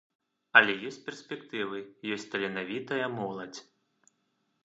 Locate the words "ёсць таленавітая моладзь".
2.15-3.59